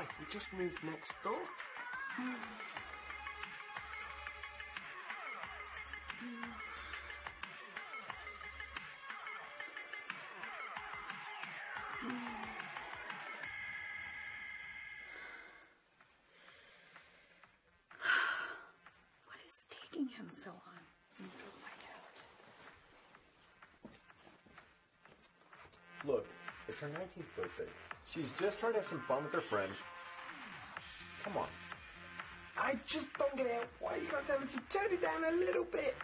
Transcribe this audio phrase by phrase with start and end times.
[0.00, 0.08] wife.
[0.18, 1.32] We just moved next door.
[19.26, 20.60] What is taking him so long?
[21.18, 22.16] Let me go find out.
[26.06, 26.39] Look, it's
[26.80, 27.70] her 19th birthday.
[28.06, 29.76] She's just trying to have some fun with her friends.
[31.24, 31.48] Come on.
[32.58, 35.24] I just don't get out why are you have to have to turn it down
[35.24, 35.94] a little bit.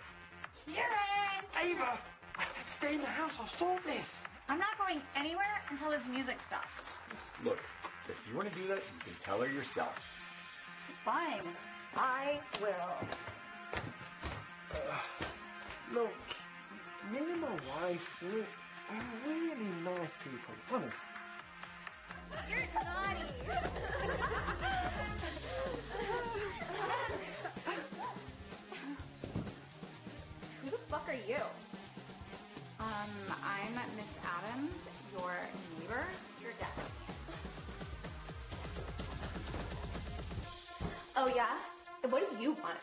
[0.65, 1.45] Kieran!
[1.62, 1.98] Ava,
[2.37, 3.39] I said stay in the house.
[3.41, 4.20] I'll sort this.
[4.48, 6.69] I'm not going anywhere until this music stops.
[7.45, 7.59] Look,
[8.09, 9.95] if you want to do that, you can tell her yourself.
[11.05, 11.43] Fine.
[11.97, 13.09] I will.
[15.93, 16.12] Look,
[17.12, 18.45] me and my wife, we,
[18.91, 20.95] we're really nice people, honest.
[22.49, 23.33] You're naughty.
[30.62, 31.43] Who the fuck are you?
[32.78, 33.11] Um,
[33.43, 34.70] I'm Miss Adams,
[35.12, 35.34] your
[35.81, 36.05] neighbor,
[36.43, 36.69] your dad.
[41.17, 41.56] Oh yeah?
[42.03, 42.78] And what do you want?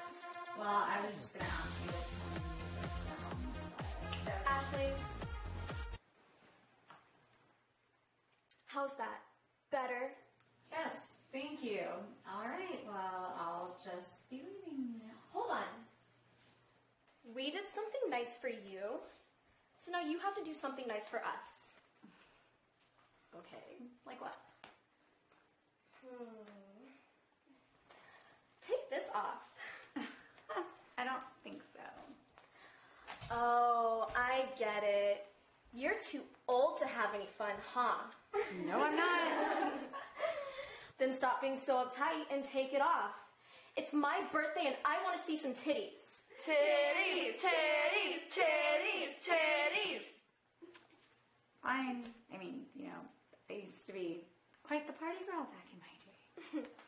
[0.58, 1.33] Well, I was just
[8.74, 9.22] How's that?
[9.70, 10.10] Better?
[10.72, 10.96] Yes,
[11.32, 11.86] thank you.
[12.28, 15.14] All right, well, I'll just be leaving now.
[15.32, 15.70] Hold on.
[17.36, 18.98] We did something nice for you,
[19.78, 21.54] so now you have to do something nice for us.
[23.38, 24.38] Okay, like what?
[26.04, 26.26] Hmm.
[28.68, 29.44] Take this off.
[30.98, 31.82] I don't think so.
[33.30, 35.28] Oh, I get it.
[35.74, 36.22] You're too
[36.54, 38.04] old to have any fun, huh?
[38.66, 39.74] No, I'm not.
[41.00, 43.16] Then stop being so uptight and take it off.
[43.76, 46.22] It's my birthday and I want to see some titties.
[46.46, 50.02] Titties, titties, titties, titties.
[51.64, 52.04] Fine.
[52.34, 53.02] I mean, you know,
[53.50, 54.26] I used to be
[54.64, 56.68] quite the party girl back in my day.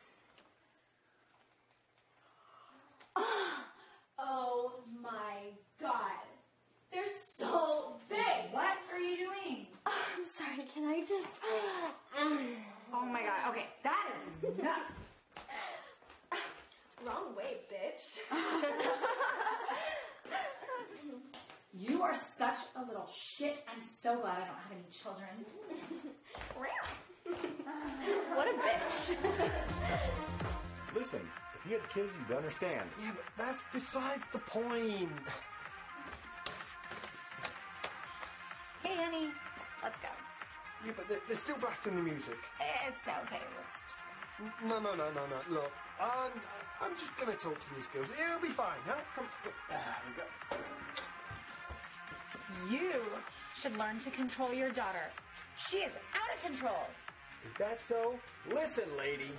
[4.18, 5.36] Oh my
[5.80, 6.24] god.
[6.92, 8.50] They're so big.
[8.50, 9.66] What are you doing?
[9.84, 11.40] I'm sorry, can I just.
[12.92, 13.50] Oh my god.
[13.50, 14.06] Okay, that
[14.42, 14.92] is enough.
[17.06, 18.18] Wrong way, bitch.
[21.78, 23.62] You are such a little shit.
[23.68, 25.28] I'm so glad I don't have any children.
[28.34, 29.16] What a bitch.
[30.94, 31.20] Listen,
[31.58, 32.88] if you had kids, you'd understand.
[33.02, 35.10] Yeah, but that's besides the point.
[38.82, 39.30] Hey, honey,
[39.82, 40.08] let's go.
[40.84, 42.38] Yeah, but they're, they're still blasting the music.
[42.60, 43.42] It's okay.
[43.56, 43.96] Let's just.
[44.66, 45.40] No, no, no, no, no.
[45.48, 46.30] Look, I'm,
[46.82, 48.08] I'm just gonna talk to these girls.
[48.12, 49.00] It'll be fine, huh?
[49.14, 49.26] Come.
[49.44, 50.24] There ah, we go.
[52.70, 53.00] You
[53.54, 55.10] should learn to control your daughter.
[55.56, 56.90] She is out of control.
[57.46, 58.18] Is that so?
[58.52, 59.30] Listen, lady.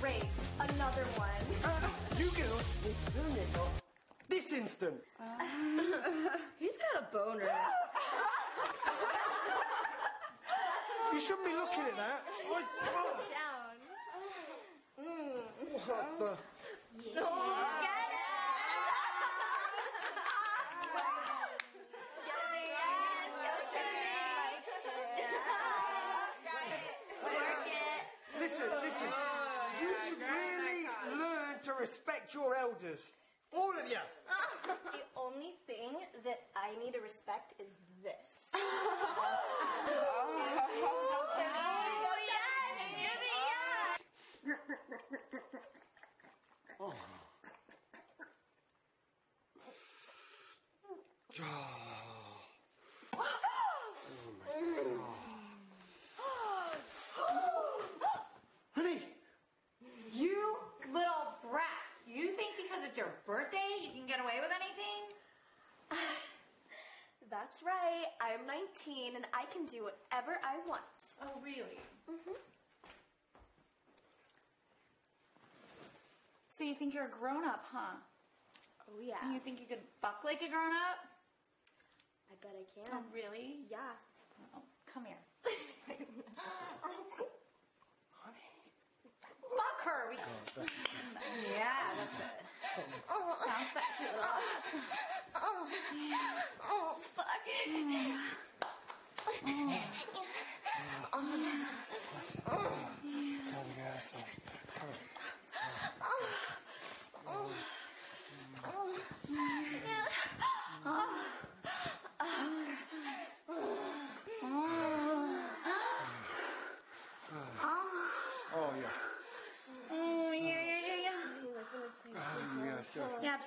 [0.00, 0.22] Great.
[0.60, 1.28] Another one.
[2.18, 3.34] You girls will turn
[4.48, 4.94] this off this instant.
[6.58, 7.50] He's got a boner.
[11.12, 12.24] You shouldn't be looking at that.
[12.48, 12.64] What,
[13.30, 13.76] Down.
[15.00, 15.42] Mm,
[15.86, 16.36] what the?
[28.40, 29.08] Listen, listen.
[29.80, 30.86] You should really
[31.18, 33.00] learn to respect your elders.
[33.78, 33.96] All you.
[34.92, 35.90] The only thing
[36.24, 37.68] that I need to respect is
[38.02, 38.50] this.
[46.80, 46.92] oh.
[51.40, 51.44] Oh,
[53.16, 53.32] oh.
[55.78, 56.84] Yes,
[58.74, 58.98] Honey,
[60.12, 60.56] You
[60.92, 61.62] little brat.
[62.08, 65.14] You think because it's your birthday you can get away with anything?
[68.18, 68.40] That's.
[68.40, 70.82] I'm 19 and I can do whatever I want.
[71.22, 71.80] Oh, really?
[72.08, 72.38] Mm-hmm.
[76.50, 78.00] So you think you're a grown up, huh?
[78.88, 79.20] Oh yeah.
[79.32, 81.06] you think you could fuck like a grown up?
[82.30, 82.98] I bet I can.
[82.98, 83.60] Oh, really?
[83.70, 83.78] Yeah.
[84.56, 84.62] Oh,
[84.92, 85.22] come here.
[85.86, 86.06] honey.
[89.56, 90.10] Fuck her.
[90.10, 90.16] We...
[91.54, 92.48] yeah, that's it.
[92.78, 94.22] Sounds sexy, little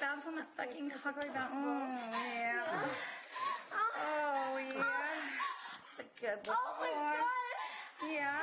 [0.01, 1.49] bounce on that fucking cock like that.
[1.53, 3.20] Oh, yeah.
[3.73, 4.77] Oh, yeah.
[4.77, 4.83] Oh,
[5.87, 6.53] it's a good boy.
[6.53, 7.25] Oh my god.
[8.11, 8.35] Yeah.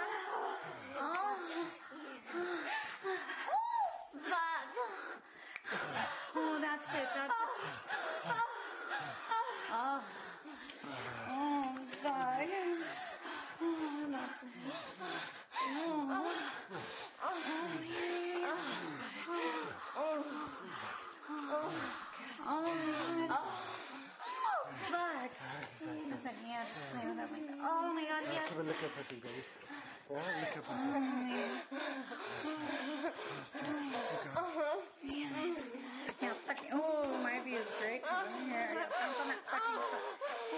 [1.00, 1.36] Oh.
[4.28, 4.68] Fuck.
[6.36, 7.08] Oh, that's it.
[7.14, 7.32] That's it.
[9.72, 10.00] Oh.
[11.30, 12.48] Oh, God.
[13.60, 14.48] Oh, that's it.
[15.70, 16.32] Oh.
[17.20, 17.34] Oh,
[17.84, 18.56] yeah, yeah, yeah.
[20.00, 20.22] Oh,
[24.88, 25.30] fuck.
[25.80, 27.58] Listen, yeah, just play with it like that.
[27.60, 28.48] Oh my god, yeah.
[28.48, 29.42] Come and lick her pussy, baby.
[30.08, 30.14] Uh-huh.
[30.14, 30.86] Yeah, lick her pussy.
[36.22, 38.02] Yeah, fucking, oh, my view is great.
[38.46, 39.82] Here, yeah, bounce on that fucking.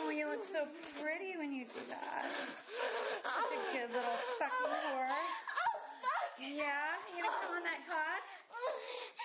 [0.05, 0.69] Oh, you look so
[1.01, 2.29] pretty when you do that.
[3.25, 5.13] Such a good little fucking whore.
[6.41, 8.25] Yeah, you gonna come on that cock?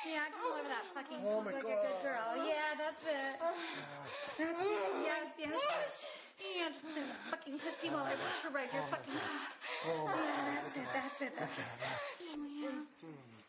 [0.08, 0.45] Yeah, come
[0.96, 2.08] fucking Oh my like a good God.
[2.08, 2.48] girl.
[2.48, 3.36] Yeah, that's it.
[3.36, 3.60] That's
[4.40, 4.56] it.
[5.04, 6.06] Yes, yes.
[6.40, 9.52] Yeah, just play that fucking pussy while I watch her ride your fucking cock.
[9.88, 11.68] Oh, my oh Yeah, that's it, that's it, that's it.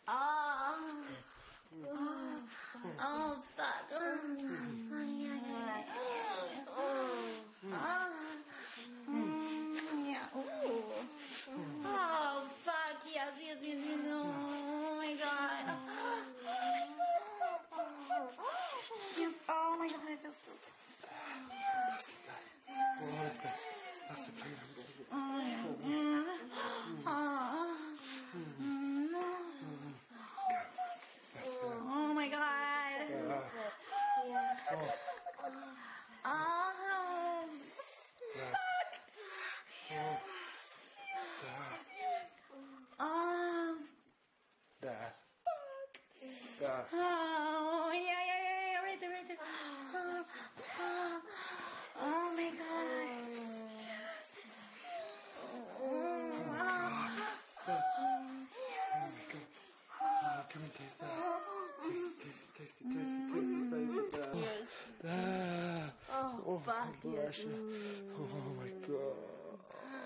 [0.08, 1.02] Oh.
[3.00, 3.84] Oh, fuck.
[3.92, 4.26] Oh,
[5.06, 5.86] yeah, yeah.
[9.08, 9.30] Mm,
[10.06, 10.82] yeah, ooh.
[11.84, 12.96] Oh, fuck.
[13.12, 13.98] Yes, yes, yes, yes.
[14.10, 15.64] Oh, my God.
[19.18, 20.52] Yeah, oh my god, I feel so
[22.68, 23.48] Oh, that's the,
[24.08, 24.86] that's the pain I'm going
[31.88, 33.06] Oh my god.
[34.72, 35.06] Oh.
[42.98, 43.78] Um,
[44.82, 44.88] Da.
[46.60, 46.72] Da.
[46.92, 49.36] oh, yeah, yeah, yeah, yeah, right there, right there.
[49.94, 50.24] Oh,
[50.80, 51.20] oh,
[52.00, 53.26] oh my god.
[60.02, 61.10] Oh, come and taste that.
[61.84, 65.02] Taste it, taste it, taste it, taste it, taste it, taste it.
[65.02, 65.08] Da.
[65.08, 65.20] Da.
[66.12, 66.66] Oh, Oh, fuck.
[66.66, 66.75] my Yes.
[68.18, 69.25] Oh, my God.